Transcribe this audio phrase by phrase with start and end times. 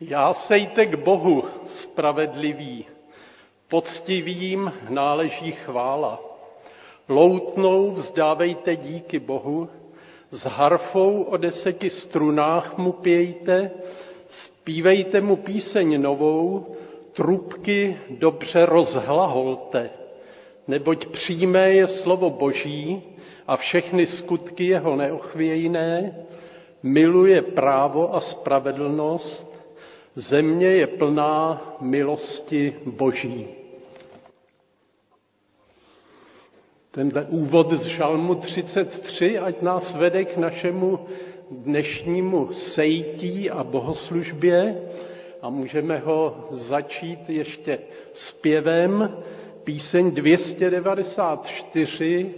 [0.00, 2.84] Jásejte k Bohu, spravedlivý,
[3.68, 6.20] poctivým náleží chvála.
[7.08, 9.68] Loutnou vzdávejte díky Bohu,
[10.30, 13.70] s harfou o deseti strunách mu pějte,
[14.26, 16.76] zpívejte mu píseň novou,
[17.12, 19.90] trubky dobře rozhlaholte,
[20.68, 23.02] neboť přímé je slovo Boží
[23.46, 26.16] a všechny skutky jeho neochvějné,
[26.82, 29.55] miluje právo a spravedlnost,
[30.16, 33.46] země je plná milosti Boží.
[36.90, 41.06] Tenhle úvod z Žalmu 33, ať nás vede k našemu
[41.50, 44.82] dnešnímu sejtí a bohoslužbě
[45.42, 47.78] a můžeme ho začít ještě
[48.12, 49.16] zpěvem.
[49.64, 52.34] Píseň 294,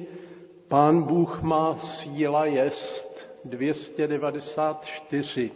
[0.68, 5.50] Pán Bůh má síla jest, 294.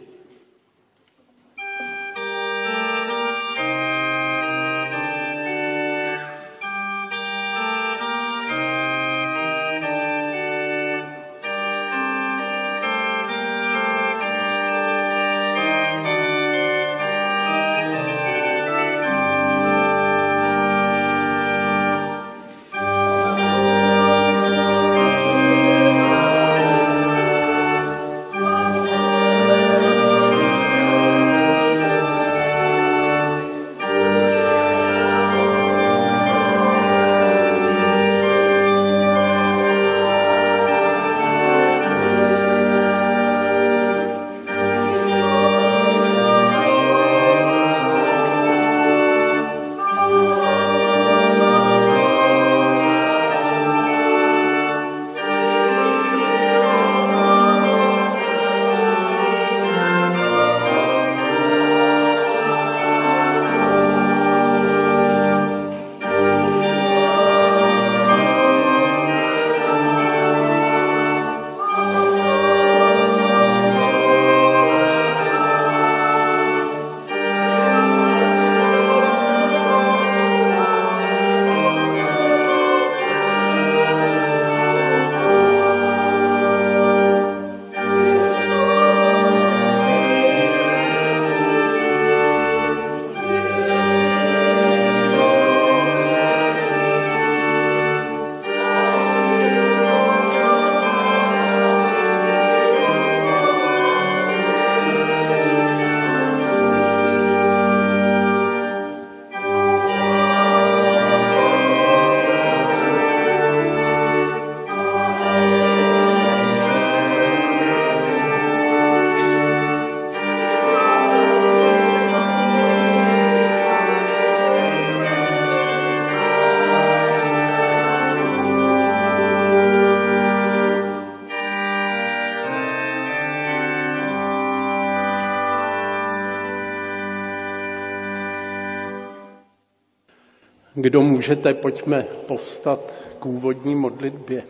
[140.75, 142.79] Kdo můžete, pojďme povstat
[143.19, 144.43] k úvodní modlitbě.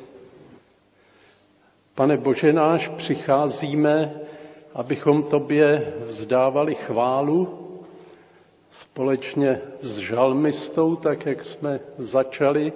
[1.95, 4.13] Pane Bože náš, přicházíme,
[4.73, 7.59] abychom Tobě vzdávali chválu
[8.69, 12.73] společně s žalmistou, tak jak jsme začali,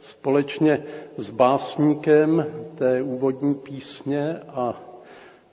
[0.00, 0.82] společně
[1.16, 4.82] s básníkem té úvodní písně a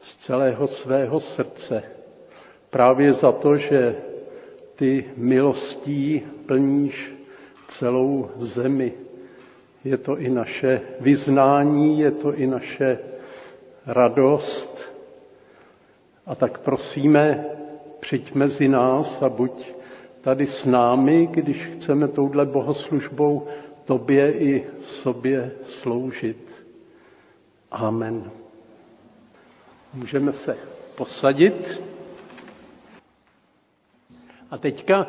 [0.02, 1.84] z celého svého srdce.
[2.70, 3.96] Právě za to, že
[4.76, 7.15] ty milostí plníš
[7.68, 8.94] celou zemi.
[9.84, 13.00] Je to i naše vyznání, je to i naše
[13.86, 14.94] radost.
[16.26, 17.46] A tak prosíme,
[18.00, 19.74] přijď mezi nás a buď
[20.22, 23.48] tady s námi, když chceme touhle bohoslužbou
[23.86, 26.52] tobě i sobě sloužit.
[27.72, 28.32] Amen.
[29.94, 30.58] Můžeme se
[30.96, 31.82] posadit.
[34.52, 35.08] A teďka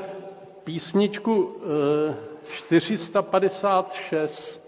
[0.65, 1.57] písničku
[2.11, 4.67] eh, 456.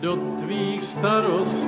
[0.00, 1.65] Do tvých starostí,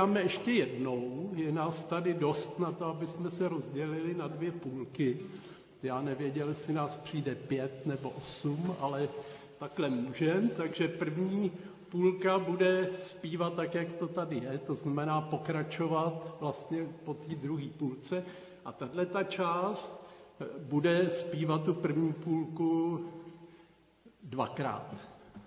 [0.00, 1.30] zaspíváme ještě jednou.
[1.34, 5.18] Je nás tady dost na to, aby jsme se rozdělili na dvě půlky.
[5.82, 9.08] Já nevěděl, jestli nás přijde pět nebo osm, ale
[9.58, 10.48] takhle můžem.
[10.56, 11.52] Takže první
[11.88, 17.68] půlka bude zpívat tak, jak to tady je, to znamená pokračovat vlastně po té druhé
[17.78, 18.24] půlce.
[18.64, 20.06] A tahle ta část
[20.40, 23.00] eh, bude zpívat tu první půlku
[24.22, 24.94] dvakrát.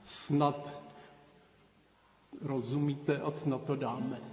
[0.03, 0.81] Snad
[2.41, 4.32] rozumíte a snad to dáme.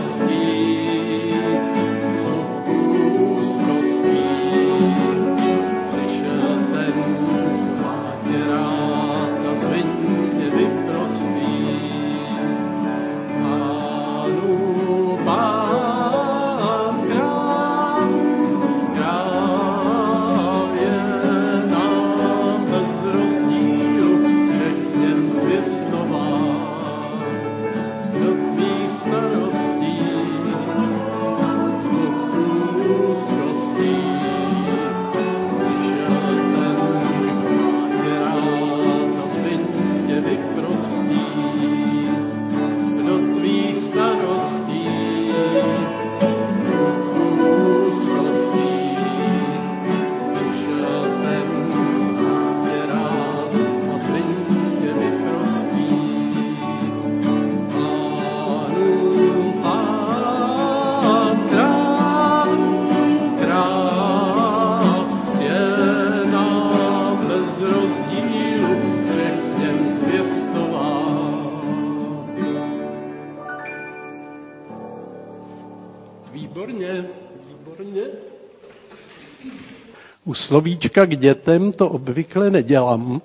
[80.51, 83.21] slovíčka k dětem to obvykle nedělám,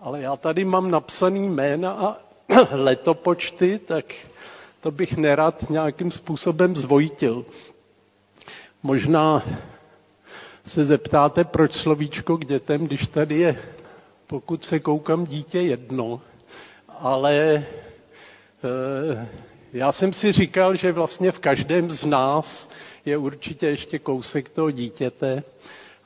[0.00, 2.16] ale já tady mám napsaný jména a
[2.72, 4.04] letopočty, tak
[4.80, 7.44] to bych nerad nějakým způsobem zvojtil.
[8.82, 9.42] Možná
[10.66, 13.62] se zeptáte, proč slovíčko k dětem, když tady je,
[14.26, 16.20] pokud se koukám, dítě jedno,
[16.88, 17.64] ale e,
[19.72, 22.70] já jsem si říkal, že vlastně v každém z nás
[23.04, 25.42] je určitě ještě kousek toho dítěte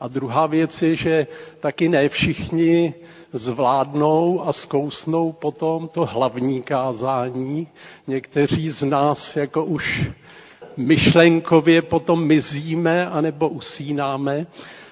[0.02, 1.26] a druhá věc je, že
[1.60, 2.94] taky ne všichni
[3.32, 7.68] zvládnou a zkousnou potom to hlavní kázání.
[8.06, 10.10] Někteří z nás jako už
[10.76, 14.46] myšlenkově potom mizíme anebo usínáme,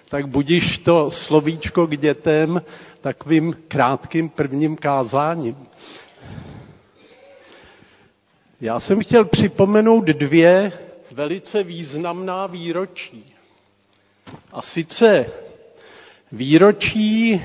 [0.09, 2.62] tak budiš to slovíčko k dětem
[3.00, 5.57] takovým krátkým prvním kázáním.
[8.61, 10.73] Já jsem chtěl připomenout dvě
[11.14, 13.35] velice významná výročí.
[14.53, 15.27] A sice
[16.33, 17.41] výročí, eh,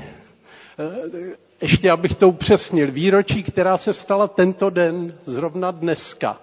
[1.60, 6.40] ještě abych to upřesnil, výročí, která se stala tento den, zrovna dneska.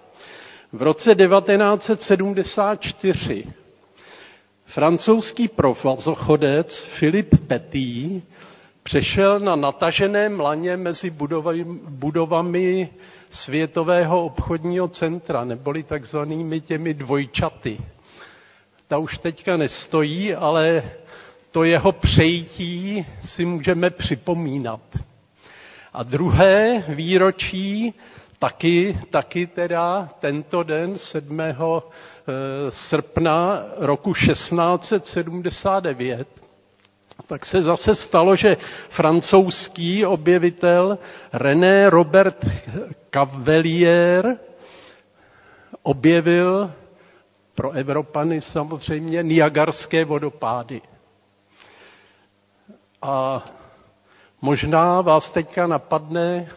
[0.72, 3.44] V roce 1974
[4.66, 8.24] francouzský provazochodec Philippe Petit
[8.82, 12.88] přešel na nataženém laně mezi budovami, budovami
[13.30, 17.78] Světového obchodního centra, neboli takzvanými těmi dvojčaty
[18.88, 20.82] ta už teďka nestojí, ale
[21.50, 24.80] to jeho přejítí si můžeme připomínat.
[25.92, 27.94] A druhé výročí,
[28.38, 31.40] taky, taky teda tento den 7.
[31.40, 31.54] Eh,
[32.70, 36.28] srpna roku 1679,
[37.26, 38.56] tak se zase stalo, že
[38.88, 40.98] francouzský objevitel
[41.32, 42.44] René Robert
[43.10, 44.36] Cavelier
[45.82, 46.70] objevil
[47.54, 50.82] pro Evropany samozřejmě Niagarské vodopády.
[53.02, 53.44] A
[54.40, 56.48] možná vás teďka napadne,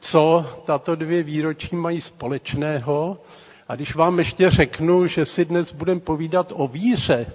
[0.00, 3.18] co tato dvě výročí mají společného.
[3.68, 7.26] A když vám ještě řeknu, že si dnes budeme povídat o víře,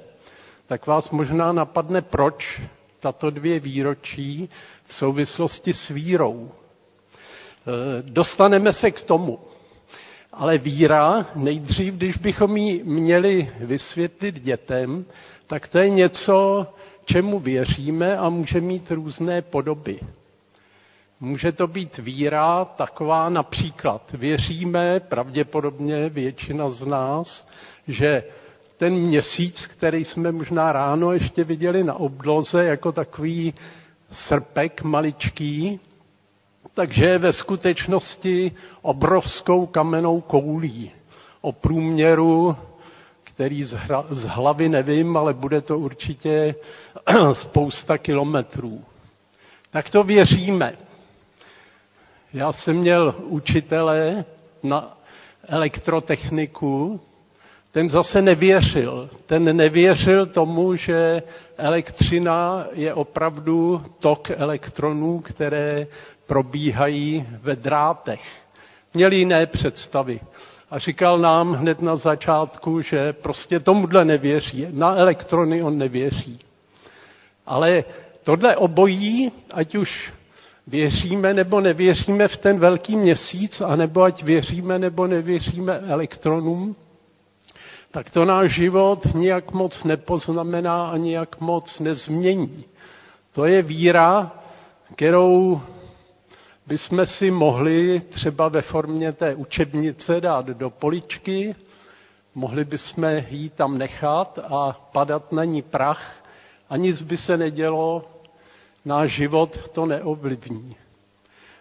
[0.67, 2.61] tak vás možná napadne, proč
[2.99, 4.49] tato dvě výročí
[4.85, 6.51] v souvislosti s vírou.
[6.51, 9.39] E, dostaneme se k tomu.
[10.39, 15.06] Ale víra, nejdřív, když bychom ji měli vysvětlit dětem,
[15.48, 16.67] tak to je něco,
[17.06, 20.00] čemu věříme a může mít různé podoby.
[21.20, 24.12] Může to být víra taková například.
[24.13, 27.48] Věříme, pravděpodobně většina z nás,
[27.88, 28.24] že
[28.77, 33.53] ten měsíc, který jsme možná ráno ještě viděli na obloze jako takový
[34.12, 35.79] srpek maličký,
[36.74, 40.91] takže je ve skutečnosti obrovskou kamenou koulí
[41.41, 42.55] o průměru,
[43.24, 46.55] který z, hra, z hlavy nevím, ale bude to určitě
[47.33, 48.81] spousta kilometrů.
[49.69, 50.77] Tak to věříme.
[52.33, 54.25] Já jsem měl učitele
[54.63, 54.97] na
[55.47, 57.00] elektrotechniku,
[57.71, 59.09] ten zase nevěřil.
[59.25, 61.24] Ten nevěřil tomu, že
[61.57, 65.88] elektřina je opravdu tok elektronů, které
[66.27, 68.22] probíhají ve drátech.
[68.93, 70.19] Měl jiné představy.
[70.72, 74.67] A říkal nám hned na začátku, že prostě tomuhle nevěří.
[74.72, 76.39] Na elektrony on nevěří.
[77.46, 77.84] Ale
[78.24, 80.13] tohle obojí, ať už
[80.67, 86.75] věříme nebo nevěříme v ten velký měsíc, anebo ať věříme nebo nevěříme elektronům,
[87.91, 92.63] tak to náš život nijak moc nepoznamená a nijak moc nezmění.
[93.31, 94.31] To je víra,
[94.96, 95.62] kterou
[96.67, 101.55] bychom si mohli třeba ve formě té učebnice dát do poličky,
[102.36, 106.15] mohli bychom ji tam nechat a padat na ní prach
[106.69, 108.05] a nic by se nedělo,
[108.86, 110.75] náš život to neovlivní.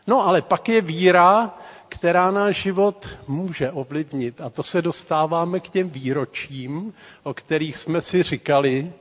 [0.07, 1.55] No ale pak je víra,
[1.89, 4.41] která náš život může ovlivnit.
[4.41, 8.93] A to se dostáváme k těm výročím, o kterých jsme si říkali.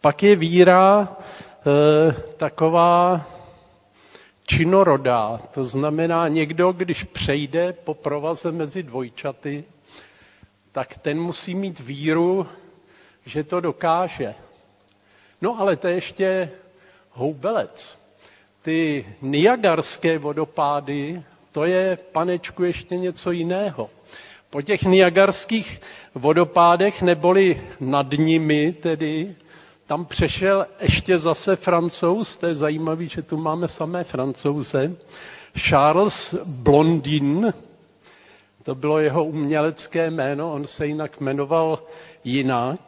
[0.00, 3.26] Pak je víra e, taková
[4.46, 5.40] činorodá.
[5.54, 9.64] To znamená někdo, když přejde po provaze mezi dvojčaty,
[10.72, 12.46] tak ten musí mít víru,
[13.26, 14.34] že to dokáže.
[15.40, 16.50] No ale to je ještě
[17.10, 17.98] houbelec.
[18.62, 21.22] Ty Niagarské vodopády,
[21.52, 23.90] to je, panečku, ještě něco jiného.
[24.50, 25.80] Po těch Niagarských
[26.14, 29.34] vodopádech, neboli nad nimi tedy,
[29.86, 34.92] tam přešel ještě zase francouz, to je zajímavé, že tu máme samé francouze,
[35.68, 37.54] Charles Blondin,
[38.62, 41.82] to bylo jeho umělecké jméno, on se jinak jmenoval
[42.24, 42.80] jinak.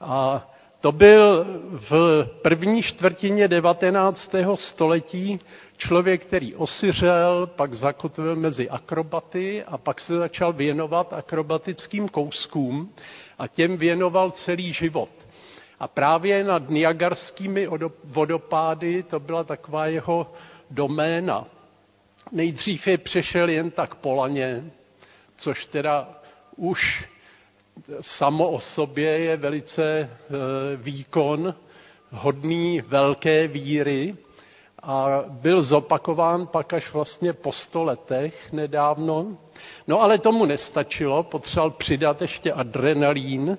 [0.00, 0.46] A
[0.80, 1.46] to byl
[1.90, 4.34] v první čtvrtině 19.
[4.54, 5.40] století
[5.76, 12.92] člověk, který osyřel, pak zakotvil mezi akrobaty a pak se začal věnovat akrobatickým kouskům
[13.38, 15.08] a těm věnoval celý život.
[15.80, 17.68] A právě nad Niagarskými
[18.04, 20.32] vodopády to byla taková jeho
[20.70, 21.44] doména.
[22.32, 24.64] Nejdřív je přešel jen tak po laně,
[25.36, 26.08] což teda
[26.56, 27.04] už
[28.00, 30.08] samo o sobě je velice e,
[30.76, 31.54] výkon,
[32.10, 34.16] hodný velké víry
[34.82, 39.36] a byl zopakován pak až vlastně po sto letech nedávno.
[39.86, 43.58] No ale tomu nestačilo, potřeboval přidat ještě adrenalín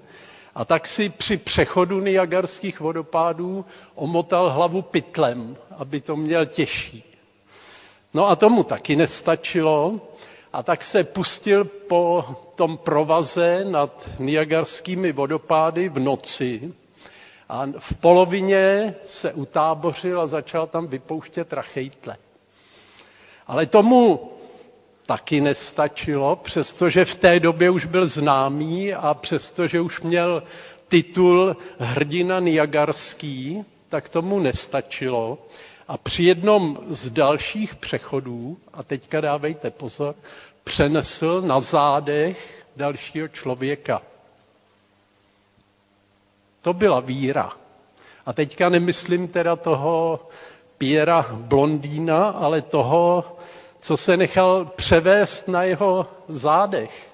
[0.55, 3.65] a tak si při přechodu Niagarských vodopádů
[3.95, 7.03] omotal hlavu pytlem, aby to měl těžší.
[8.13, 10.01] No a tomu taky nestačilo
[10.53, 16.73] a tak se pustil po tom provaze nad Niagarskými vodopády v noci
[17.49, 22.17] a v polovině se utábořil a začal tam vypouštět rachejtle.
[23.47, 24.31] Ale tomu
[25.11, 30.43] taky nestačilo, přestože v té době už byl známý a přestože už měl
[30.87, 35.37] titul hrdina Niagarský, tak tomu nestačilo.
[35.87, 40.15] A při jednom z dalších přechodů, a teďka dávejte pozor,
[40.63, 44.01] přenesl na zádech dalšího člověka.
[46.61, 47.51] To byla víra.
[48.25, 50.19] A teďka nemyslím teda toho
[50.77, 53.35] Piera Blondýna, ale toho,
[53.81, 57.09] co se nechal převést na jeho zádech.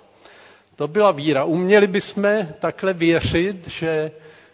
[0.76, 1.44] To byla víra.
[1.44, 4.12] Uměli bychom takhle věřit, že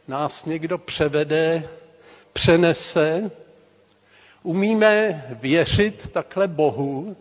[0.07, 1.69] nás někdo převede,
[2.33, 3.31] přenese.
[4.43, 7.15] Umíme věřit takhle Bohu,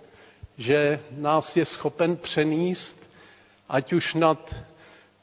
[0.58, 3.11] že nás je schopen přenést,
[3.68, 4.54] ať už nad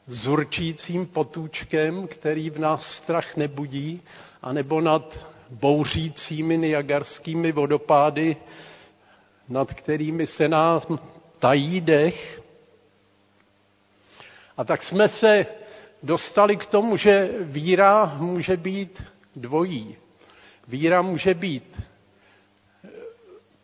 [0.06, 4.02] zurčícím potůčkem, který v nás strach nebudí,
[4.42, 8.36] anebo nad bouřícími niagarskými vodopády,
[9.50, 10.80] nad kterými se nám
[11.38, 12.42] tají dech.
[14.56, 15.46] A tak jsme se
[16.02, 19.02] dostali k tomu, že víra může být
[19.36, 19.96] dvojí.
[20.68, 21.82] Víra může být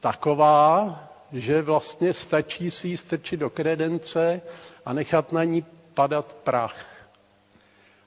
[0.01, 1.01] taková,
[1.33, 4.41] že vlastně stačí si ji strčit do kredence
[4.85, 5.65] a nechat na ní
[5.95, 6.87] padat prach.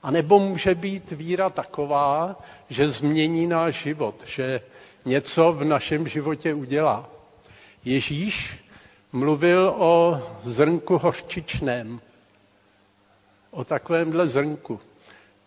[0.04, 4.62] A nebo může být víra taková, že změní náš život, že
[5.06, 7.19] něco v našem životě udělá.
[7.86, 8.60] Ježíš
[9.12, 12.02] mluvil o zrnku hořčičném,
[13.52, 14.80] o takovémhle zrnku.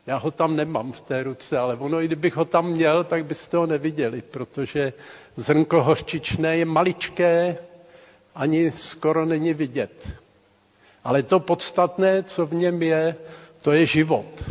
[0.07, 3.25] Já ho tam nemám v té ruce, ale ono, i kdybych ho tam měl, tak
[3.25, 4.93] byste ho neviděli, protože
[5.37, 7.57] zrnko hořčičné je maličké,
[8.35, 10.17] ani skoro není vidět.
[11.05, 13.17] Ale to podstatné, co v něm je,
[13.62, 14.45] to je život.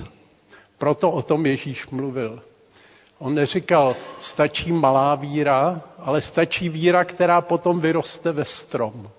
[0.77, 2.43] Proto o tom Ježíš mluvil.
[3.21, 9.09] On neříkal, stačí malá víra, ale stačí víra, která potom vyroste ve strom.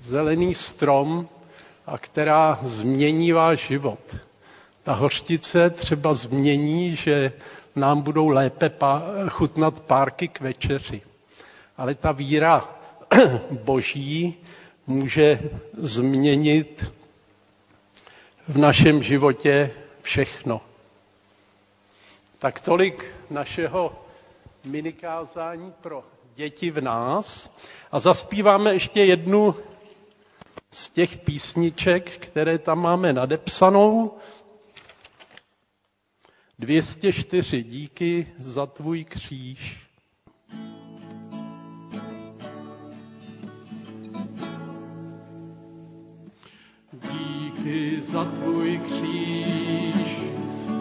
[0.00, 1.28] Zelený strom,
[1.86, 4.16] a která změní váš život.
[4.82, 7.32] Ta hořtice třeba změní, že
[7.76, 8.70] nám budou lépe
[9.28, 11.02] chutnat párky k večeři.
[11.76, 12.68] Ale ta víra
[13.50, 14.34] boží
[14.86, 15.40] může
[15.78, 16.92] změnit
[18.48, 19.70] v našem životě
[20.02, 20.60] všechno.
[22.40, 24.04] Tak tolik našeho
[24.64, 26.04] minikázání pro
[26.34, 27.56] děti v nás.
[27.92, 29.54] A zaspíváme ještě jednu
[30.70, 34.16] z těch písniček, které tam máme nadepsanou.
[36.58, 39.86] 204 díky za tvůj kříž.
[46.92, 49.69] Díky za tvůj kříž,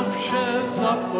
[0.00, 1.16] او همه زاپ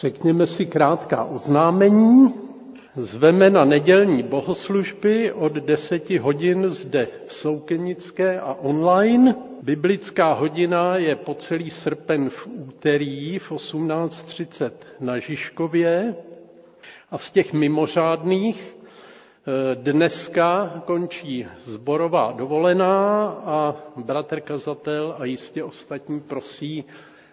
[0.00, 2.34] Řekněme si krátká oznámení.
[2.96, 9.36] Zveme na nedělní bohoslužby od 10 hodin zde v Soukenické a online.
[9.62, 16.14] Biblická hodina je po celý srpen v úterý v 18.30 na Žižkově.
[17.10, 26.20] A z těch mimořádných eh, dneska končí zborová dovolená a bratr kazatel a jistě ostatní
[26.20, 26.84] prosí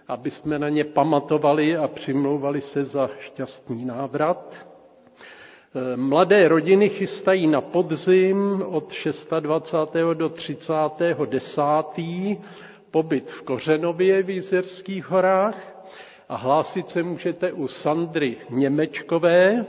[0.08, 4.56] aby jsme na ně pamatovali a přimlouvali se za šťastný návrat.
[5.94, 8.94] E, mladé rodiny chystají na podzim od
[9.40, 9.94] 26.
[10.14, 10.74] do 30.
[11.26, 11.62] 10.
[12.92, 15.84] pobyt v Kořenově v Jizerských horách
[16.30, 19.66] a hlásit se můžete u Sandry Němečkové.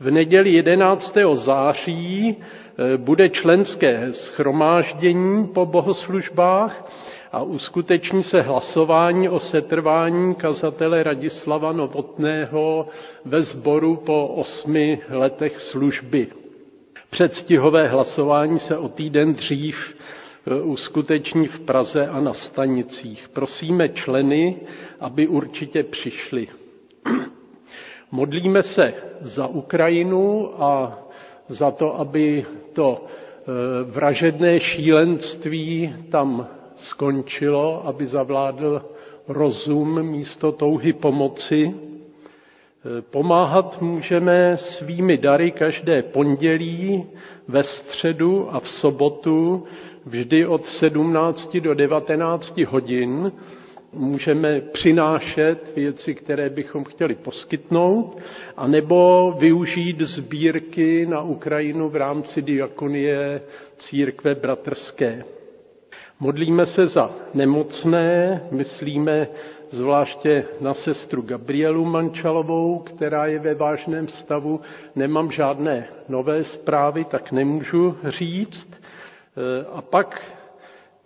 [0.00, 1.16] V neděli 11.
[1.32, 6.84] září e, bude členské schromáždění po bohoslužbách
[7.32, 12.88] a uskuteční se hlasování o setrvání kazatele Radislava Novotného
[13.24, 16.26] ve sboru po osmi letech služby.
[17.10, 19.94] Předstihové hlasování se o týden dřív
[20.46, 23.28] e, uskuteční v Praze a na stanicích.
[23.28, 24.56] Prosíme členy,
[25.00, 26.48] aby určitě přišli.
[28.10, 30.98] Modlíme se za Ukrajinu a
[31.48, 33.50] za to, aby to e,
[33.90, 36.46] vražedné šílenství tam
[36.80, 38.82] skončilo, aby zavládl
[39.28, 41.74] rozum místo touhy pomoci.
[41.74, 47.04] E, pomáhat můžeme svými dary každé pondělí,
[47.48, 49.64] ve středu a v sobotu,
[50.06, 53.32] vždy od 17 do 19 hodin
[53.92, 58.18] můžeme přinášet věci, které bychom chtěli poskytnout,
[58.56, 63.42] anebo využít sbírky na Ukrajinu v rámci diakonie
[63.78, 65.24] církve bratrské.
[66.20, 69.28] Modlíme se za nemocné, myslíme
[69.70, 74.60] zvláště na sestru Gabrielu Mančalovou, která je ve vážném stavu.
[74.96, 78.68] Nemám žádné nové zprávy, tak nemůžu říct.
[79.72, 80.22] A pak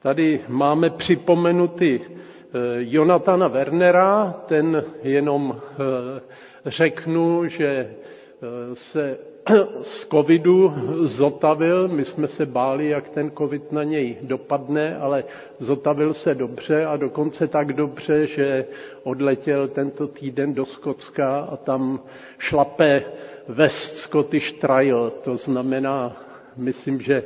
[0.03, 2.01] tady máme připomenuty
[2.55, 6.21] Eh, Jonatana Wernera, ten jenom eh,
[6.67, 7.95] řeknu, že eh,
[8.75, 9.19] se
[9.83, 15.25] z covidu zotavil, my jsme se báli, jak ten covid na něj dopadne, ale
[15.59, 18.65] zotavil se dobře a dokonce tak dobře, že
[19.03, 22.01] odletěl tento týden do Skotska a tam
[22.39, 23.03] šlape
[23.49, 26.17] West Scottish Trial, to znamená,
[26.57, 27.23] myslím, že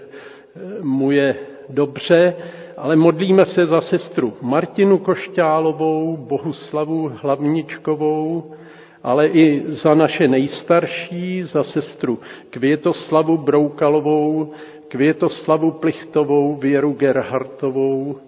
[0.82, 1.36] mu je
[1.68, 2.36] dobře,
[2.76, 8.52] ale modlíme se za sestru Martinu Košťálovou, Bohuslavu Hlavničkovou,
[9.06, 12.18] ale i za naše nejstarší, za sestru
[12.50, 14.52] Květoslavu Broukalovou,
[14.88, 18.18] Květoslavu Plichtovou, Věru Gerhartovou,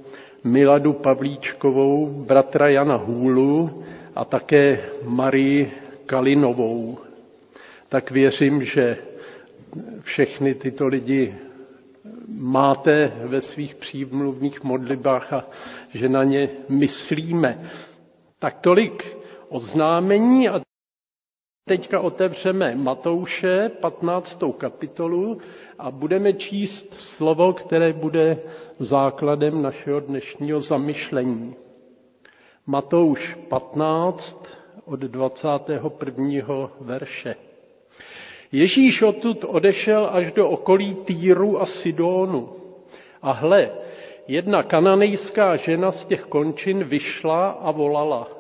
[0.44, 3.82] Miladu Pavlíčkovou, bratra Jana Hůlu
[4.16, 5.72] a také Marii
[6.06, 6.98] Kalinovou.
[7.88, 8.96] Tak věřím, že
[10.00, 11.34] všechny tyto lidi
[12.38, 15.44] máte ve svých přímluvných modlitbách a
[15.94, 17.58] že na ně myslíme.
[18.38, 19.16] Tak tolik
[19.48, 20.67] oznámení a
[21.68, 24.42] teďka otevřeme Matouše 15.
[24.58, 25.38] kapitolu
[25.78, 28.38] a budeme číst slovo, které bude
[28.78, 31.54] základem našeho dnešního zamyšlení.
[32.66, 34.46] Matouš 15
[34.84, 36.70] od 21.
[36.80, 37.34] verše.
[38.52, 42.48] Ježíš odtud odešel až do okolí Týru a Sidónu.
[43.22, 43.70] A hle,
[44.28, 48.37] jedna kananejská žena z těch končin vyšla a volala.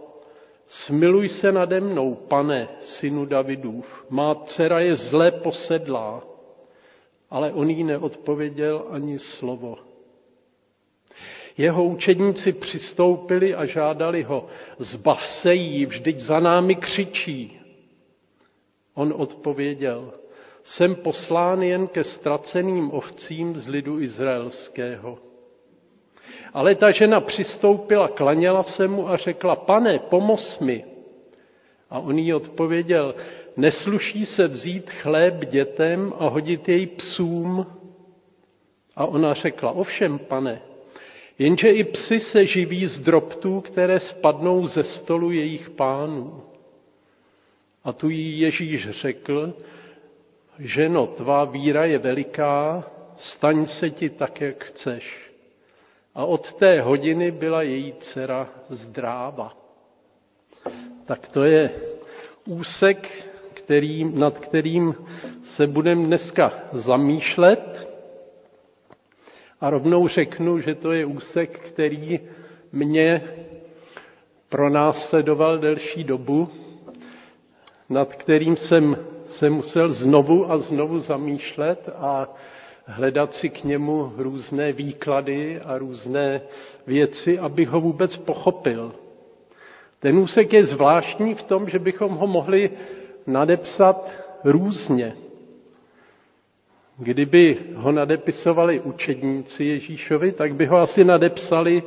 [0.68, 6.22] Smiluj se nade mnou, pane, synu Davidův, má dcera je zle posedlá.
[7.30, 9.78] Ale on jí neodpověděl ani slovo.
[11.56, 14.46] Jeho učedníci přistoupili a žádali ho,
[14.78, 17.60] zbav se jí, vždyť za námi křičí.
[18.94, 20.12] On odpověděl,
[20.64, 25.18] jsem poslán jen ke ztraceným ovcím z lidu izraelského.
[26.58, 30.84] Ale ta žena přistoupila, klaněla se mu a řekla, pane, pomoz mi.
[31.90, 33.14] A on jí odpověděl,
[33.56, 37.66] nesluší se vzít chléb dětem a hodit jej psům.
[38.96, 40.62] A ona řekla, ovšem, pane,
[41.38, 46.42] jenže i psy se živí z drobtů, které spadnou ze stolu jejich pánů.
[47.84, 49.54] A tu jí Ježíš řekl,
[50.58, 52.84] ženo, tvá víra je veliká,
[53.16, 55.27] staň se ti tak, jak chceš.
[56.18, 59.56] A od té hodiny byla její dcera zdráva.
[61.06, 61.70] Tak to je
[62.46, 64.94] úsek, který, nad kterým
[65.44, 67.88] se budeme dneska zamýšlet.
[69.60, 72.20] A rovnou řeknu, že to je úsek, který
[72.72, 73.22] mě
[74.48, 76.48] pronásledoval delší dobu,
[77.88, 78.96] nad kterým jsem
[79.28, 82.28] se musel znovu a znovu zamýšlet a
[82.88, 86.40] hledat si k němu různé výklady a různé
[86.86, 88.94] věci, abych ho vůbec pochopil.
[90.00, 92.70] Ten úsek je zvláštní v tom, že bychom ho mohli
[93.26, 95.16] nadepsat různě.
[96.98, 101.82] Kdyby ho nadepisovali učedníci Ježíšovi, tak by ho asi nadepsali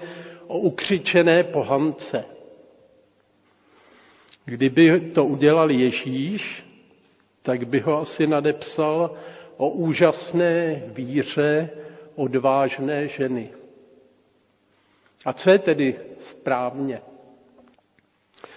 [0.48, 2.26] o ukřičené pohance.
[4.46, 6.66] Kdyby to udělal Ježíš,
[7.42, 9.12] tak by ho asi nadepsal
[9.62, 11.70] o úžasné víře
[12.16, 13.50] odvážné ženy.
[15.26, 17.02] A co je tedy správně?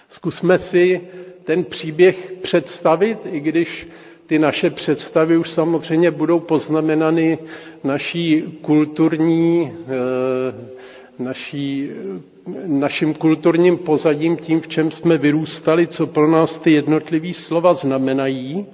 [0.09, 1.01] Zkusme si
[1.43, 3.87] ten příběh představit, i když
[4.27, 7.37] ty naše představy už samozřejmě budou poznamenany
[7.83, 11.89] naší kulturní e, naší,
[12.65, 18.65] naším kulturním pozadím, tím, v čem jsme vyrůstali, co pro nás ty jednotlivé slova znamenají,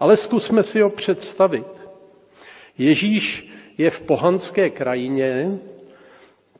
[0.00, 1.77] ale zkusme si ho představit.
[2.78, 5.58] Ježíš je v pohanské krajině,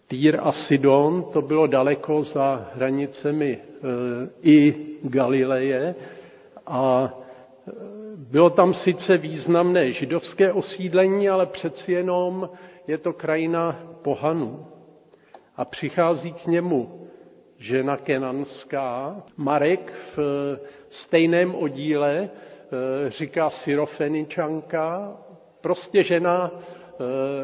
[0.06, 3.60] Týr a Sidon, to bylo daleko za hranicemi e,
[4.42, 5.94] i Galileje
[6.66, 7.12] a
[7.68, 7.72] e,
[8.16, 12.50] bylo tam sice významné židovské osídlení, ale přeci jenom
[12.86, 14.66] je to krajina pohanů.
[15.56, 17.08] A přichází k němu
[17.58, 19.16] žena kenanská.
[19.36, 20.18] Marek v
[20.88, 22.30] stejném oddíle
[23.08, 25.16] říká syrofeničanka,
[25.60, 26.50] prostě žena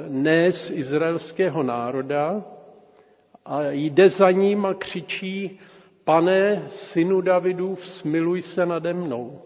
[0.09, 2.44] ne z izraelského národa,
[3.44, 5.59] a jde za ním a křičí,
[6.05, 9.42] pane, synu Davidův, smiluj se nade mnou.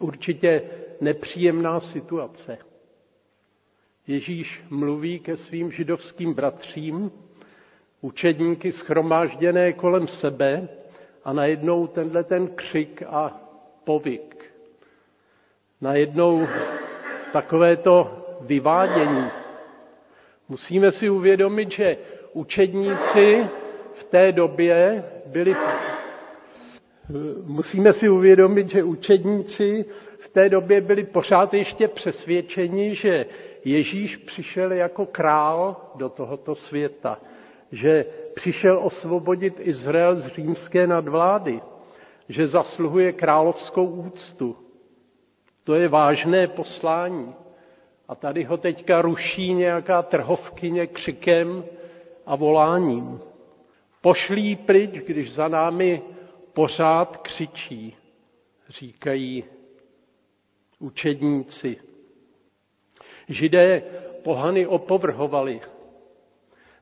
[0.00, 0.62] Určitě
[1.00, 2.58] nepříjemná situace.
[4.06, 7.10] Ježíš mluví ke svým židovským bratřím,
[8.00, 10.68] učedníky schromážděné kolem sebe
[11.24, 13.40] a najednou tenhle ten křik a
[13.84, 14.54] povyk.
[15.80, 16.46] Najednou
[17.32, 19.24] takovéto vyvádění.
[20.48, 21.96] Musíme si uvědomit, že
[22.32, 23.46] učedníci
[23.94, 25.56] v té době byli.
[27.44, 29.84] Musíme si uvědomit, že učedníci
[30.18, 33.26] v té době byli pořád ještě přesvědčeni, že
[33.64, 37.18] Ježíš přišel jako král do tohoto světa,
[37.72, 41.60] že přišel osvobodit Izrael z římské nadvlády,
[42.28, 44.56] že zasluhuje královskou úctu.
[45.64, 47.34] To je vážné poslání.
[48.08, 51.64] A tady ho teďka ruší nějaká trhovkyně křikem,
[52.26, 53.20] a voláním.
[54.00, 56.02] Pošlí pryč, když za námi
[56.52, 57.96] pořád křičí,
[58.68, 59.44] říkají
[60.78, 61.76] učedníci.
[63.28, 63.82] Židé
[64.24, 65.60] pohany opovrhovali.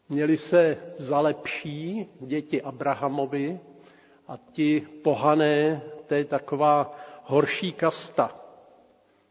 [0.08, 3.60] Měli se za lepší děti Abrahamovi
[4.28, 8.36] a ti pohané, to je taková horší kasta.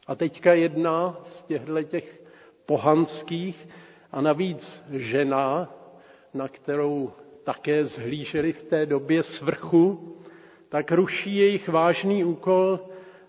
[0.09, 2.21] A teďka jedna z těchto těch
[2.65, 3.67] pohanských
[4.11, 5.69] a navíc žena
[6.33, 7.11] na kterou
[7.43, 10.15] také zhlíželi v té době svrchu,
[10.69, 12.79] tak ruší jejich vážný úkol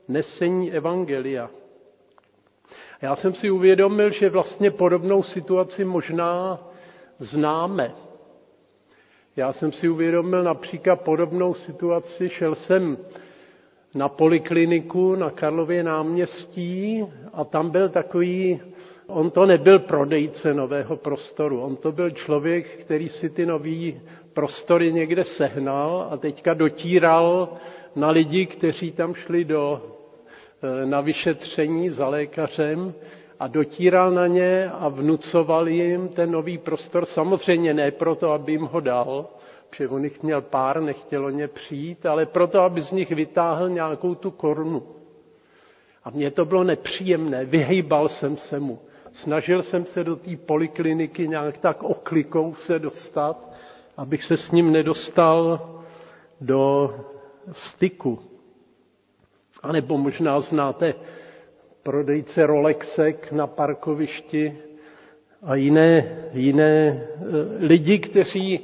[0.08, 1.50] nesení evangelia.
[3.02, 6.58] Já jsem si uvědomil, že vlastně podobnou situaci možná
[7.18, 7.94] známe.
[9.36, 12.98] Já jsem si uvědomil například podobnou situaci, šel jsem
[13.94, 18.60] na polikliniku na Karlově náměstí a tam byl takový
[19.12, 23.92] On to nebyl prodejce nového prostoru, on to byl člověk, který si ty nové
[24.32, 27.48] prostory někde sehnal a teďka dotíral
[27.96, 29.82] na lidi, kteří tam šli do,
[30.62, 32.94] eh, na vyšetření za lékařem
[33.40, 37.04] a dotíral na ně a vnucoval jim ten nový prostor.
[37.06, 39.26] Samozřejmě ne proto, aby jim ho dal,
[39.70, 44.14] protože on jich měl pár, nechtělo ně přijít, ale proto, aby z nich vytáhl nějakou
[44.14, 44.82] tu korunu.
[46.04, 48.78] A mně to bylo nepříjemné, vyhejbal jsem se mu.
[49.12, 53.50] Snažil jsem se do té polikliniky nějak tak oklikou se dostat,
[53.96, 55.60] abych se s ním nedostal
[56.40, 56.94] do
[57.52, 58.18] styku.
[59.62, 60.94] A nebo možná znáte
[61.82, 64.58] prodejce Rolexek na parkovišti
[65.42, 67.06] a jiné, jiné e,
[67.58, 68.60] lidi, kteří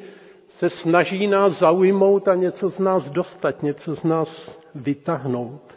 [0.48, 5.74] se snaží nás zaujmout a něco z nás dostat, něco z nás vytáhnout.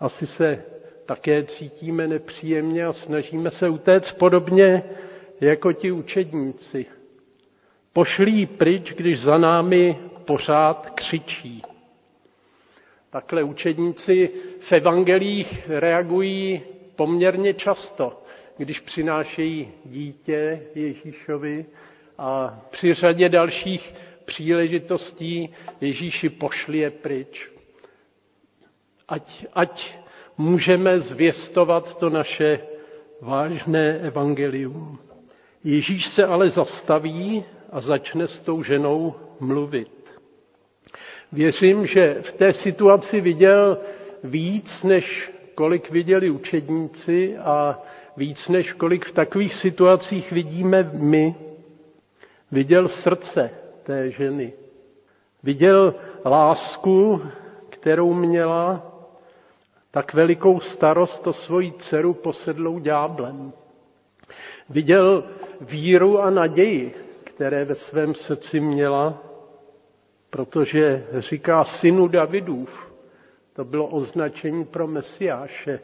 [0.00, 0.62] Asi se
[1.06, 4.82] také cítíme nepříjemně a snažíme se utéct podobně
[5.40, 6.86] jako ti učedníci.
[7.92, 11.62] Pošlí pryč, když za námi pořád křičí.
[13.10, 14.30] Takhle učedníci
[14.60, 16.62] v evangelích reagují
[16.96, 18.22] poměrně často,
[18.56, 21.66] když přinášejí dítě Ježíšovi
[22.18, 25.48] a při řadě dalších příležitostí
[25.80, 27.50] Ježíši pošli je pryč.
[29.08, 29.98] Ať, ať
[30.38, 32.60] můžeme zvěstovat to naše
[33.20, 34.98] vážné evangelium.
[35.64, 39.90] Ježíš se ale zastaví a začne s tou ženou mluvit.
[41.32, 43.78] Věřím, že v té situaci viděl
[44.24, 47.78] víc, než kolik viděli učedníci a
[48.16, 51.34] víc, než kolik v takových situacích vidíme my.
[52.52, 53.50] Viděl srdce
[53.82, 54.52] té ženy.
[55.42, 57.22] Viděl lásku,
[57.68, 58.92] kterou měla
[59.90, 63.52] tak velikou starost o svoji dceru posedlou dňáblem.
[64.70, 65.24] Viděl
[65.60, 69.22] víru a naději, které ve svém srdci měla,
[70.30, 72.92] protože říká synu Davidův,
[73.52, 75.80] to bylo označení pro Mesiáše.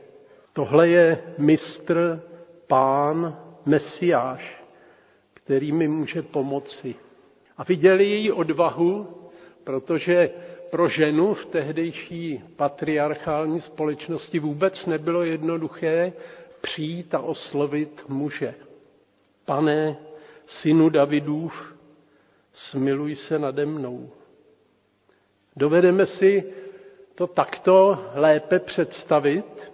[0.53, 2.23] Tohle je mistr,
[2.67, 4.62] pán, Mesiáš,
[5.45, 6.95] který mi může pomoci.
[7.57, 9.07] A viděli její odvahu,
[9.65, 10.31] protože
[10.71, 16.13] pro ženu v tehdejší patriarchální společnosti vůbec nebylo jednoduché
[16.61, 18.55] přijít a oslovit muže.
[19.45, 19.97] Pane,
[20.47, 21.75] synu Davidův,
[22.53, 24.11] smiluj se nade mnou.
[25.57, 26.45] Dovedeme si
[27.15, 29.73] to takto lépe představit?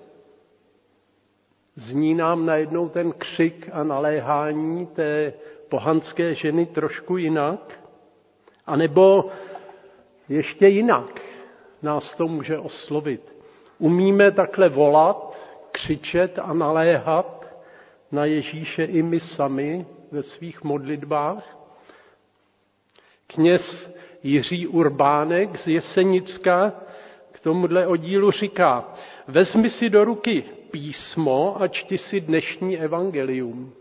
[1.77, 5.33] Zní nám najednou ten křik a naléhání té
[5.69, 7.81] pohanské ženy trošku jinak?
[8.67, 9.25] A nebo
[10.29, 11.21] ještě jinak
[11.83, 13.35] nás to může oslovit.
[13.79, 15.39] Umíme takhle volat,
[15.73, 17.55] křičet a naléhat
[18.13, 21.59] na Ježíše i my sami ve svých modlitbách?
[23.27, 26.73] Kněz Jiří Urbánek z Jesenicka
[27.33, 28.93] k tomuhle oddílu říká,
[29.29, 33.73] vezmi si do ruky písmo a čti si dnešní evangelium.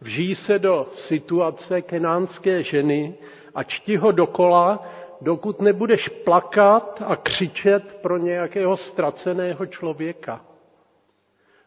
[0.00, 3.14] Vžij se do situace kenánské ženy
[3.54, 4.88] a čti ho dokola,
[5.20, 10.44] dokud nebudeš plakat a křičet pro nějakého ztraceného člověka.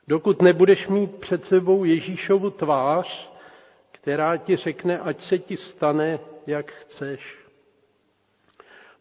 [0.08, 3.32] Dokud nebudeš mít před sebou Ježíšovu tvář,
[3.92, 7.38] která ti řekne, ať se ti stane, jak chceš.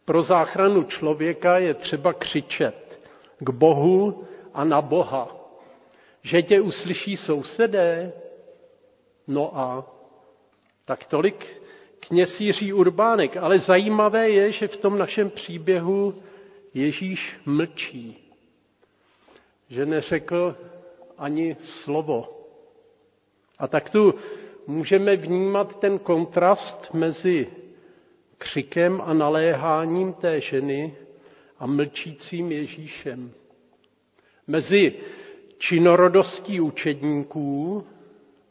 [0.05, 2.99] Pro záchranu člověka je třeba křičet
[3.39, 5.27] k Bohu a na Boha.
[6.21, 8.13] Že tě uslyší sousedé?
[9.27, 9.85] No a
[10.85, 11.61] tak tolik
[11.99, 13.37] kněz Jiří Urbánek.
[13.37, 16.23] Ale zajímavé je, že v tom našem příběhu
[16.73, 18.17] Ježíš mlčí.
[19.69, 20.55] Že neřekl
[21.17, 22.39] ani slovo.
[23.59, 24.13] A tak tu
[24.67, 27.47] můžeme vnímat ten kontrast mezi
[28.37, 30.95] křikem a naléháním té ženy
[31.59, 33.31] a mlčícím Ježíšem.
[34.47, 34.93] Mezi
[35.57, 37.85] činorodostí učedníků,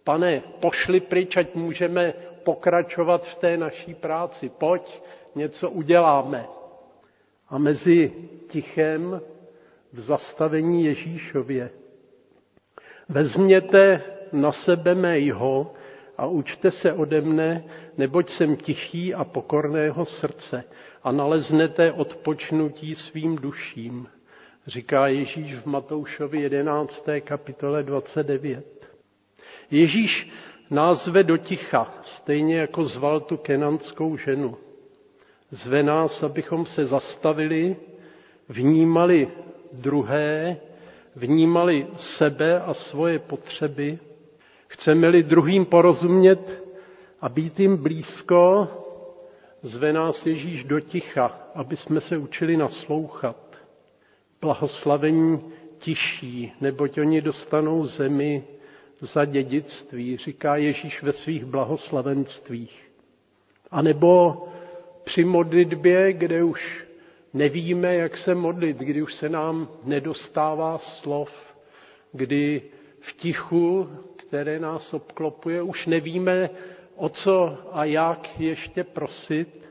[0.04, 4.48] pane, pošli pryč, ať můžeme pokračovat v té naší práci.
[4.48, 5.02] Pojď,
[5.34, 6.46] něco uděláme.
[7.48, 8.12] A mezi
[8.46, 9.20] tichem
[9.92, 11.70] v zastavení Ježíšově.
[13.08, 15.72] Vezměte na sebe mého
[16.18, 17.64] a učte se ode mne,
[17.98, 20.64] neboť jsem tichý a pokorného srdce
[21.02, 24.08] a naleznete odpočnutí svým duším,
[24.66, 27.06] říká Ježíš v Matoušovi 11.
[27.24, 28.81] kapitole 29.
[29.72, 30.30] Ježíš
[30.70, 34.56] nás zve do ticha, stejně jako zval tu kenanskou ženu.
[35.50, 37.76] Zve nás, abychom se zastavili,
[38.48, 39.28] vnímali
[39.72, 40.56] druhé,
[41.16, 43.98] vnímali sebe a svoje potřeby.
[44.66, 46.62] Chceme-li druhým porozumět
[47.20, 48.68] a být jim blízko,
[49.62, 53.36] zve nás Ježíš do ticha, aby jsme se učili naslouchat.
[54.40, 55.40] Blahoslavení
[55.78, 58.44] tiší, neboť oni dostanou zemi,
[59.02, 62.92] za dědictví, říká Ježíš ve svých blahoslavenstvích.
[63.70, 64.44] A nebo
[65.04, 66.84] při modlitbě, kde už
[67.34, 71.56] nevíme, jak se modlit, kdy už se nám nedostává slov,
[72.12, 72.62] kdy
[73.00, 76.50] v tichu, které nás obklopuje, už nevíme,
[76.96, 79.70] o co a jak ještě prosit,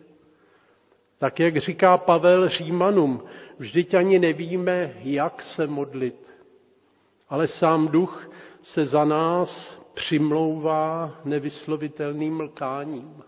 [1.18, 3.24] tak jak říká Pavel Římanům,
[3.60, 6.28] vždyť ani nevíme, jak se modlit.
[7.30, 8.30] Ale sám duch
[8.64, 13.24] se za nás přimlouvá nevyslovitelným mlkáním.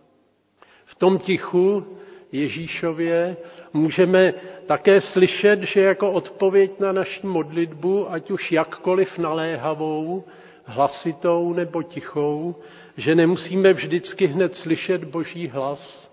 [0.86, 1.86] V tom tichu
[2.32, 3.38] Ježíšově
[3.74, 4.34] můžeme
[4.66, 10.24] také slyšet, že jako odpověď na naši modlitbu, ať už jakkoliv naléhavou,
[10.66, 12.56] hlasitou nebo tichou,
[12.98, 16.12] že nemusíme vždycky hned slyšet Boží hlas,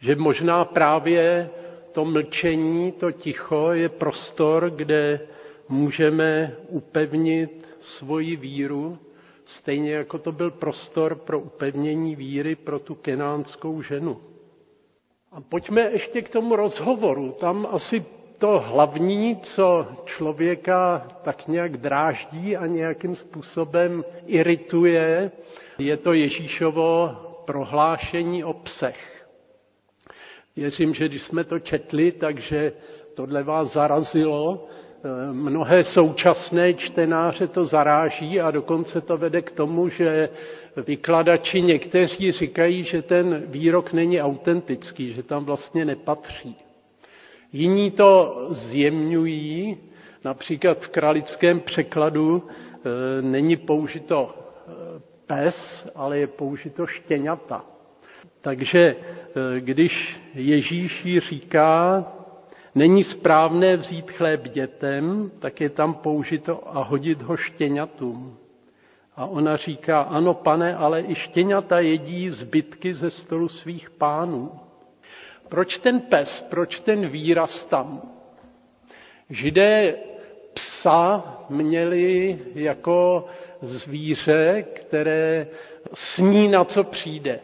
[0.00, 1.50] že možná právě
[1.92, 5.20] to mlčení, to ticho je prostor, kde
[5.68, 8.98] můžeme upevnit svoji víru,
[9.44, 14.20] stejně jako to byl prostor pro upevnění víry pro tu kenánskou ženu.
[15.32, 17.32] A pojďme ještě k tomu rozhovoru.
[17.40, 18.04] Tam asi
[18.38, 25.30] to hlavní, co člověka tak nějak dráždí a nějakým způsobem irituje,
[25.78, 27.08] je to Ježíšovo
[27.44, 29.26] prohlášení o psech.
[30.56, 32.72] Věřím, že když jsme to četli, takže
[33.14, 34.66] tohle vás zarazilo,
[35.32, 40.28] Mnohé současné čtenáře to zaráží a dokonce to vede k tomu, že
[40.86, 46.56] vykladači někteří říkají, že ten výrok není autentický, že tam vlastně nepatří.
[47.52, 49.76] Jiní to zjemňují,
[50.24, 54.72] například v kralickém překladu e, není použito e,
[55.26, 57.64] pes, ale je použito štěňata.
[58.40, 58.96] Takže e,
[59.60, 62.04] když Ježíš jí říká,
[62.74, 68.36] Není správné vzít chléb dětem, tak je tam použito a hodit ho štěňatům.
[69.16, 74.52] A ona říká, ano pane, ale i štěňata jedí zbytky ze stolu svých pánů.
[75.48, 78.02] Proč ten pes, proč ten výraz tam?
[79.30, 79.94] Židé
[80.54, 83.26] psa měli jako
[83.62, 85.46] zvíře, které
[85.94, 87.40] sní na co přijde.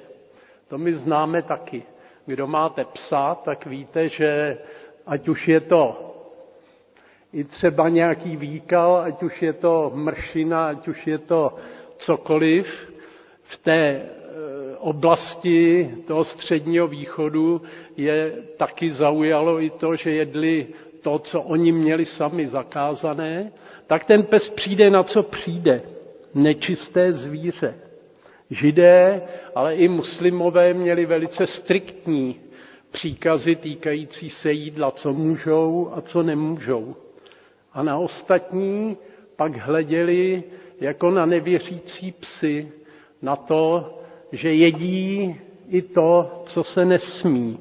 [0.69, 1.83] To my známe taky.
[2.27, 4.59] Kdo máte psa, tak víte, že
[5.07, 6.07] ať už je to
[7.33, 11.55] i třeba nějaký výkal, ať už je to mršina, ať už je to
[11.97, 12.93] cokoliv,
[13.43, 14.03] v té e,
[14.79, 17.63] oblasti toho středního východu
[17.97, 20.67] je taky zaujalo i to, že jedli
[21.01, 23.53] to, co oni měli sami zakázané,
[23.87, 25.83] tak ten pes přijde na co přijde.
[26.35, 27.75] Nečisté zvíře.
[28.51, 29.23] Židé,
[29.55, 32.41] ale i muslimové měli velice striktní
[32.91, 36.97] příkazy týkající se jídla, co můžou a co nemůžou.
[37.73, 38.97] A na ostatní
[39.37, 40.43] pak hleděli
[40.81, 42.73] jako na nevěřící psy,
[43.23, 43.95] na to,
[44.33, 45.37] že jedí
[45.69, 47.59] i to, co se nesmí.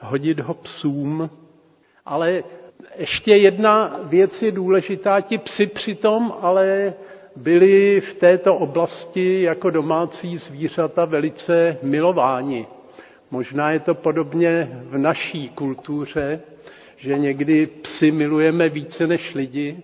[0.00, 1.30] Hodit ho psům.
[2.06, 2.44] Ale
[2.98, 5.20] ještě jedna věc je důležitá.
[5.20, 6.94] Ti psi přitom ale
[7.36, 12.66] byli v této oblasti jako domácí zvířata velice milováni.
[13.30, 16.40] Možná je to podobně v naší kultuře,
[16.96, 19.76] že někdy psy milujeme více než lidi,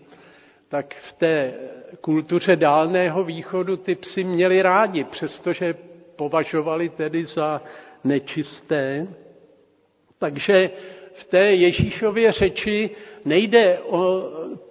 [0.69, 1.53] tak v té
[2.01, 5.75] kultuře dálného východu ty psy měli rádi, přestože
[6.17, 7.63] považovali tedy za
[8.05, 9.07] nečisté.
[10.19, 10.71] Takže
[11.15, 12.91] v té Ježíšově řeči
[13.25, 14.23] nejde o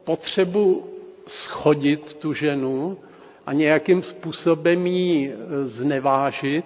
[0.03, 0.89] potřebu
[1.27, 2.97] schodit tu ženu
[3.45, 6.65] a nějakým způsobem ji znevážit,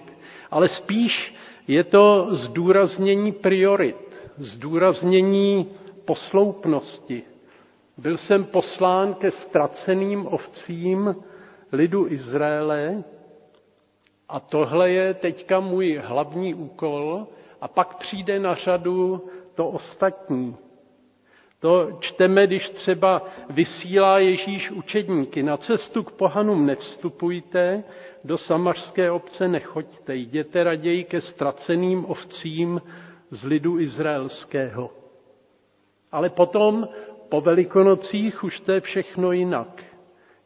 [0.51, 1.36] ale spíš
[1.68, 5.68] je to zdůraznění priorit, zdůraznění
[6.05, 7.24] posloupnosti.
[7.97, 11.16] Byl jsem poslán ke ztraceným ovcím
[11.72, 13.03] lidu Izraele
[14.30, 17.28] a tohle je teďka můj hlavní úkol
[17.61, 20.55] a pak přijde na řadu to ostatní.
[21.66, 25.43] To čteme, když třeba vysílá Ježíš učedníky.
[25.43, 27.84] Na cestu k pohanům nevstupujte,
[28.24, 32.82] do samařské obce nechoďte, jděte raději ke ztraceným ovcím
[33.32, 34.91] z lidu izraelského.
[36.11, 36.88] Ale potom
[37.30, 39.84] po velikonocích už to je všechno jinak.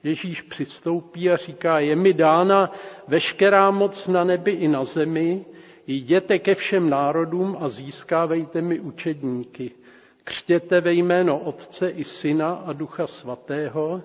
[0.04, 2.72] Ježíš přistoupí a říká, je mi dána
[3.08, 5.46] veškerá moc na nebi i na zemi,
[5.88, 9.72] jděte ke všem národům a získávejte mi učedníky.
[10.24, 14.02] Křtěte ve jméno Otce i Syna a Ducha Svatého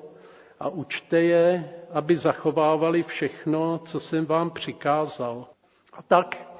[0.60, 5.46] a učte je, aby zachovávali všechno, co jsem vám přikázal.
[5.92, 6.56] A tak,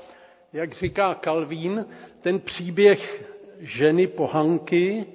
[0.52, 1.86] jak říká Kalvín,
[2.20, 3.30] ten příběh
[3.61, 5.07] ženy pohanky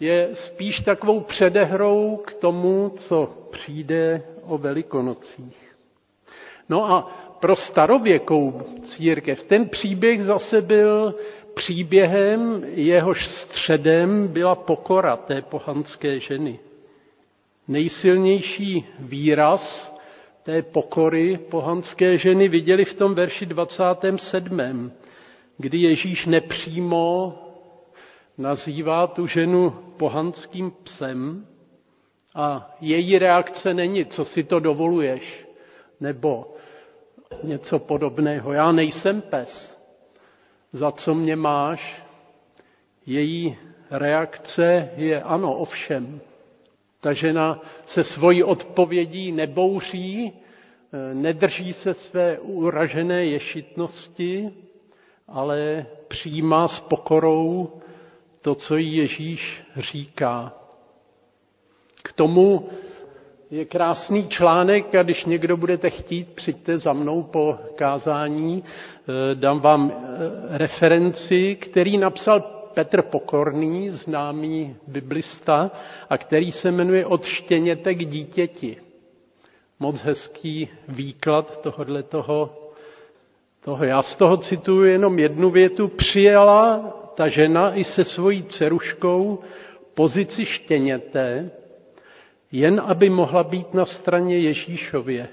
[0.00, 5.76] je spíš takovou předehrou k tomu, co přijde o velikonocích.
[6.68, 11.14] No a pro starověkou církev ten příběh zase byl
[11.54, 16.58] příběhem, jehož středem byla pokora té pohanské ženy.
[17.68, 19.94] Nejsilnější výraz
[20.42, 24.92] té pokory pohanské ženy viděli v tom verši 27.,
[25.58, 27.38] kdy Ježíš nepřímo
[28.38, 31.46] nazývá tu ženu pohanským psem
[32.34, 35.46] a její reakce není, co si to dovoluješ,
[36.00, 36.54] nebo
[37.42, 38.52] něco podobného.
[38.52, 39.81] Já nejsem pes
[40.72, 42.02] za co mě máš,
[43.06, 43.56] její
[43.90, 46.20] reakce je ano, ovšem.
[47.00, 50.32] Ta žena se svojí odpovědí nebouří,
[51.12, 54.50] nedrží se své uražené ješitnosti,
[55.28, 57.72] ale přijímá s pokorou
[58.40, 60.52] to, co jí Ježíš říká.
[62.02, 62.68] K tomu
[63.52, 69.60] je krásný článek a když někdo budete chtít, přijďte za mnou po kázání, eh, dám
[69.60, 72.40] vám eh, referenci, který napsal
[72.74, 75.70] Petr Pokorný, známý biblista,
[76.10, 78.76] a který se jmenuje Od štěněte k dítěti.
[79.80, 82.56] Moc hezký výklad tohohle toho,
[83.64, 83.84] toho.
[83.84, 85.88] Já z toho cituju jenom jednu větu.
[85.88, 86.78] Přijala
[87.14, 89.38] ta žena i se svojí ceruškou
[89.94, 91.50] pozici štěněte,
[92.52, 95.28] jen aby mohla být na straně Ježíšově,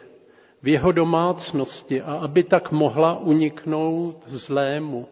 [0.61, 5.07] v jeho domácnosti a aby tak mohla uniknout zlému.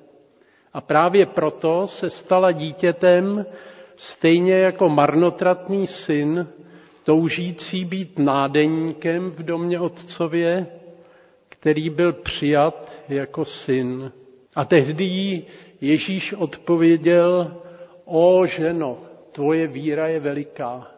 [0.74, 3.46] A právě proto se stala dítětem
[3.96, 6.48] stejně jako marnotratný syn,
[7.04, 10.68] toužící být nádeníkem v domě otcově,
[11.50, 14.12] který byl přijat jako syn.
[14.56, 15.46] A tehdy jí
[15.82, 17.56] Ježíš odpověděl,
[18.06, 18.98] o ženo,
[19.32, 20.97] tvoje víra je veliká.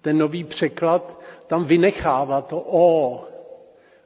[0.00, 3.24] Ten nový překlad tam vynechává to o,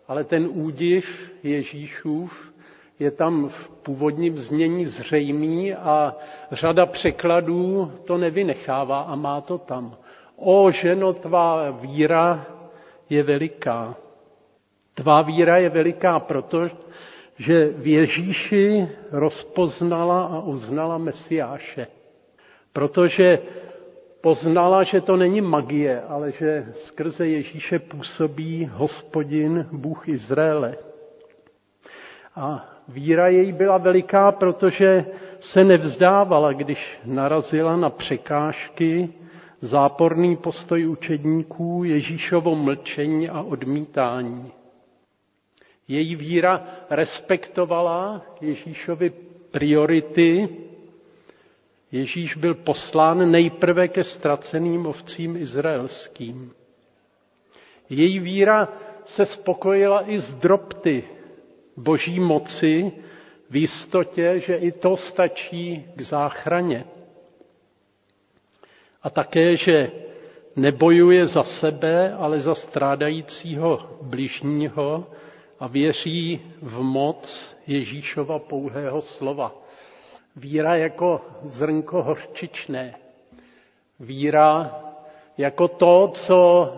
[0.08, 2.52] ale ten údiv Ježíšův
[2.98, 6.16] je tam v původním změní zřejmý a
[6.52, 9.96] řada překladů to nevynechává a má to tam.
[10.36, 12.46] O ženo, tvá víra
[13.10, 13.96] je veliká.
[14.94, 16.68] Tvá víra je veliká proto,
[17.38, 21.86] že v Ježíši rozpoznala a uznala Mesiáše.
[22.72, 23.38] Protože
[24.20, 30.76] poznala, že to není magie, ale že skrze Ježíše působí hospodin, Bůh Izraele.
[32.36, 35.04] A víra její byla veliká, protože
[35.40, 39.08] se nevzdávala, když narazila na překážky,
[39.60, 44.52] záporný postoj učedníků, Ježíšovo mlčení a odmítání.
[45.88, 49.10] Její víra respektovala Ježíšovi
[49.50, 50.48] priority.
[51.92, 56.52] Ježíš byl poslán nejprve ke ztraceným ovcím izraelským.
[57.90, 58.68] Její víra
[59.04, 61.04] se spokojila i s drobty
[61.76, 62.92] boží moci
[63.50, 66.84] v jistotě, že i to stačí k záchraně.
[69.02, 69.92] A také, že
[70.56, 75.06] nebojuje za sebe, ale za strádajícího bližního
[75.60, 79.67] a věří v moc Ježíšova pouhého slova.
[80.38, 82.94] Víra jako zrnko hořčičné.
[84.00, 84.80] Víra
[85.38, 86.72] jako to, co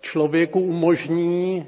[0.00, 1.66] člověku umožní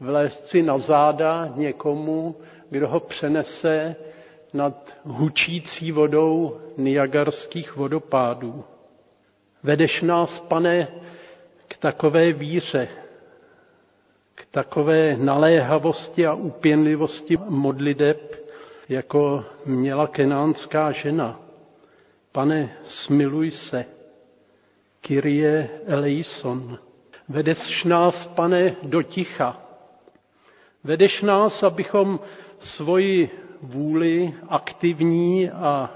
[0.00, 2.36] vlézt si na záda někomu,
[2.70, 3.96] kdo ho přenese
[4.54, 8.64] nad hučící vodou Niagarských vodopádů.
[9.62, 10.88] Vedeš nás, pane,
[11.68, 12.88] k takové víře,
[14.34, 18.37] k takové naléhavosti a úpěnlivosti modliteb,
[18.88, 21.40] jako měla kenánská žena.
[22.32, 23.84] Pane, smiluj se.
[25.00, 26.78] Kyrie eleison.
[27.28, 29.60] Vedeš nás, pane, do ticha.
[30.84, 32.20] Vedeš nás, abychom
[32.58, 33.30] svoji
[33.62, 35.90] vůli aktivní a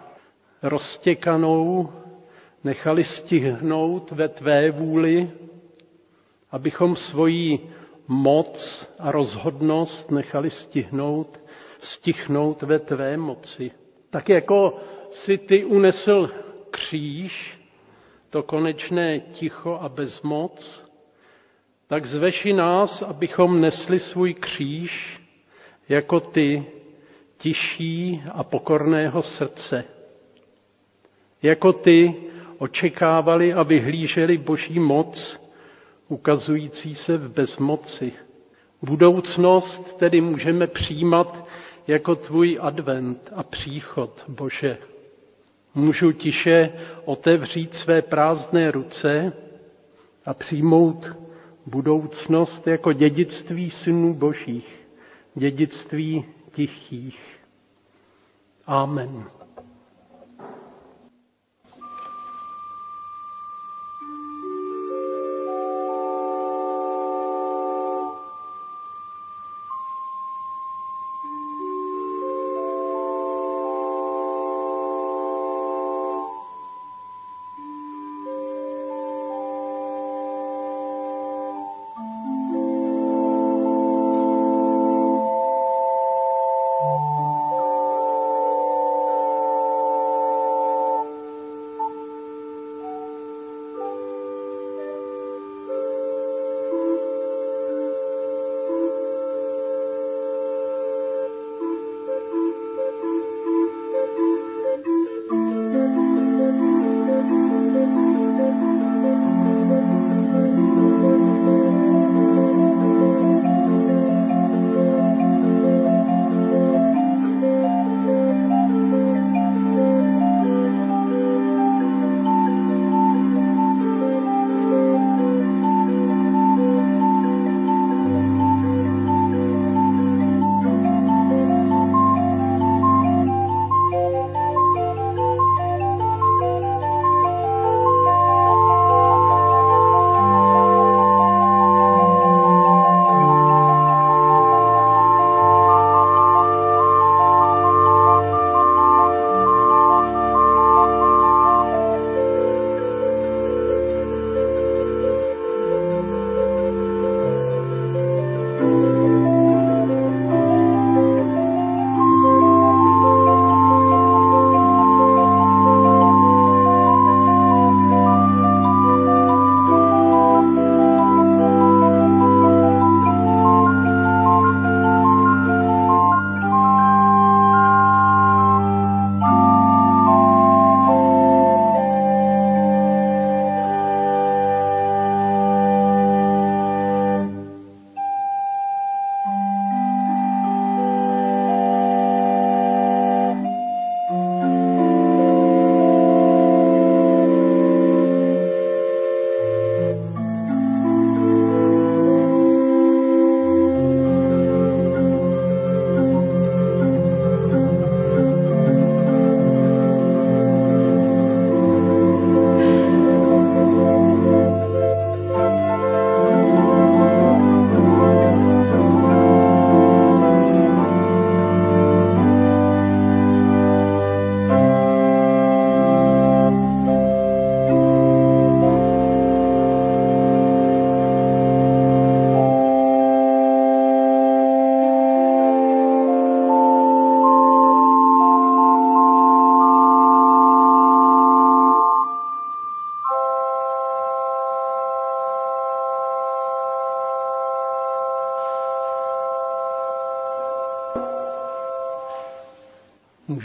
[0.63, 1.93] roztěkanou
[2.65, 5.31] nechali stihnout ve tvé vůli,
[6.51, 7.71] abychom svoji
[8.09, 11.41] moc a rozhodnost nechali stihnout,
[11.83, 13.71] stichnout ve tvé moci.
[14.11, 14.77] Tak jako
[15.11, 16.31] si ty unesl
[16.71, 17.59] kříž,
[18.31, 20.85] to konečné ticho a bezmoc,
[21.87, 25.21] tak zveši nás, abychom nesli svůj kříž
[25.89, 26.65] jako ty
[27.37, 29.85] tiší a pokorného srdce.
[31.43, 32.15] Jako ty
[32.59, 35.41] očekávali a vyhlíželi boží moc,
[36.09, 38.13] ukazující se v bezmoci.
[38.83, 41.47] Budoucnost tedy můžeme přijímat
[41.87, 44.79] jako tvůj advent a příchod, Bože.
[45.75, 46.73] Můžu tiše
[47.05, 49.33] otevřít své prázdné ruce
[50.27, 51.17] a přijmout
[51.67, 54.81] budoucnost jako dědictví synů božích,
[55.35, 57.39] dědictví tichých.
[58.67, 59.25] Amen.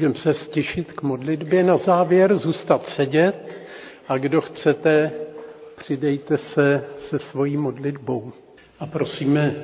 [0.07, 3.51] Můžeme se stišit k modlitbě na závěr, zůstat sedět
[4.07, 5.11] a kdo chcete,
[5.75, 8.31] přidejte se se svojí modlitbou.
[8.79, 9.55] A prosíme,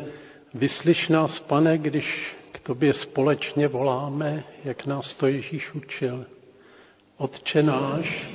[0.54, 6.26] vyslyš nás, pane, když k tobě společně voláme, jak nás to Ježíš učil.
[7.18, 8.30] Otče náš,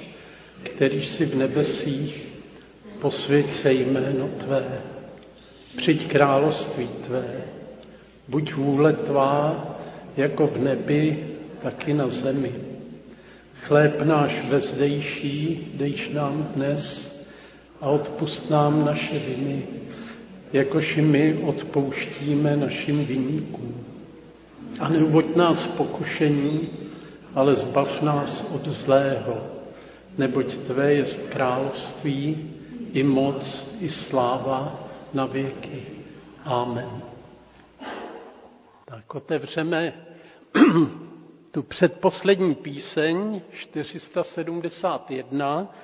[0.62, 2.28] který jsi v nebesích,
[3.00, 4.82] posvěď se jméno Tvé,
[5.76, 7.42] přijď království Tvé,
[8.28, 9.66] buď vůle Tvá,
[10.16, 11.27] jako v nebi,
[11.62, 12.52] tak i na zemi.
[13.66, 17.12] Chléb náš vezdejší dejš nám dnes
[17.80, 19.62] a odpust nám naše viny,
[20.52, 23.84] jakož i my odpouštíme našim vinníkům.
[24.80, 26.68] A neuvoď nás pokušení,
[27.34, 29.42] ale zbav nás od zlého,
[30.18, 32.36] neboť Tvé jest království,
[32.92, 35.82] i moc, i sláva na věky.
[36.44, 37.02] Amen.
[38.84, 39.92] Tak otevřeme
[41.50, 45.74] tu předposlední píseň 471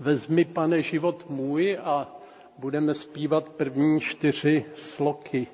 [0.00, 2.16] Vezmi, pane, život můj a
[2.58, 5.46] budeme zpívat první čtyři sloky.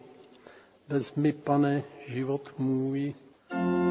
[0.89, 3.15] Vezmi, pane, život můj.
[3.51, 3.90] A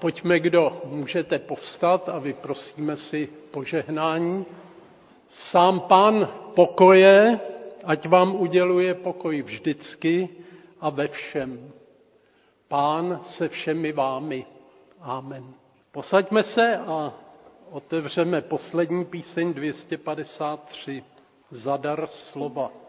[0.00, 4.46] pojďme, kdo můžete povstat a vyprosíme si požehnání.
[5.28, 7.40] Sám pán pokoje,
[7.84, 10.28] ať vám uděluje pokoj vždycky
[10.80, 11.72] a ve všem.
[12.68, 14.46] Pán se všemi vámi.
[15.00, 15.54] Amen.
[15.92, 17.12] Posaďme se a
[17.70, 21.04] otevřeme poslední píseň 253.
[21.50, 22.85] Zadar slova.